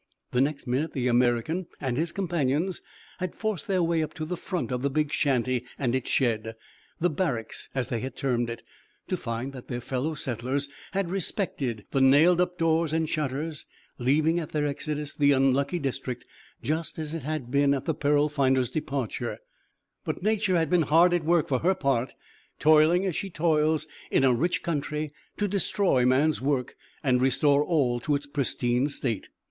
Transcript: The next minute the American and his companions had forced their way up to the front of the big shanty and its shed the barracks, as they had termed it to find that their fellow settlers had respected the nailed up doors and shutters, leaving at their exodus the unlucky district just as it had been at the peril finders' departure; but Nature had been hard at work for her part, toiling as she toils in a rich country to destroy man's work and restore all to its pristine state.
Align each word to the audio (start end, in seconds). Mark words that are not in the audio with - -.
The 0.31 0.41
next 0.41 0.65
minute 0.65 0.93
the 0.93 1.07
American 1.07 1.67
and 1.79 1.95
his 1.95 2.11
companions 2.11 2.81
had 3.19 3.35
forced 3.35 3.67
their 3.67 3.83
way 3.83 4.01
up 4.01 4.15
to 4.15 4.25
the 4.25 4.35
front 4.35 4.71
of 4.71 4.81
the 4.81 4.89
big 4.89 5.13
shanty 5.13 5.63
and 5.77 5.93
its 5.93 6.09
shed 6.09 6.55
the 6.99 7.09
barracks, 7.11 7.69
as 7.75 7.89
they 7.89 7.99
had 7.99 8.15
termed 8.15 8.49
it 8.49 8.63
to 9.09 9.15
find 9.15 9.53
that 9.53 9.67
their 9.67 9.79
fellow 9.79 10.15
settlers 10.15 10.67
had 10.93 11.11
respected 11.11 11.85
the 11.91 12.01
nailed 12.01 12.41
up 12.41 12.57
doors 12.57 12.93
and 12.93 13.09
shutters, 13.09 13.67
leaving 13.99 14.39
at 14.39 14.49
their 14.53 14.65
exodus 14.65 15.13
the 15.13 15.33
unlucky 15.33 15.77
district 15.77 16.25
just 16.63 16.97
as 16.97 17.13
it 17.13 17.21
had 17.21 17.51
been 17.51 17.71
at 17.71 17.85
the 17.85 17.93
peril 17.93 18.27
finders' 18.27 18.71
departure; 18.71 19.37
but 20.03 20.23
Nature 20.23 20.55
had 20.55 20.71
been 20.71 20.81
hard 20.81 21.13
at 21.13 21.23
work 21.23 21.47
for 21.47 21.59
her 21.59 21.75
part, 21.75 22.15
toiling 22.57 23.05
as 23.05 23.15
she 23.15 23.29
toils 23.29 23.85
in 24.09 24.23
a 24.23 24.33
rich 24.33 24.63
country 24.63 25.13
to 25.37 25.47
destroy 25.47 26.07
man's 26.07 26.41
work 26.41 26.75
and 27.03 27.21
restore 27.21 27.63
all 27.63 27.99
to 27.99 28.15
its 28.15 28.25
pristine 28.25 28.89
state. 28.89 29.29